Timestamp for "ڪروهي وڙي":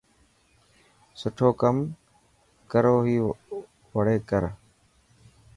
2.71-4.17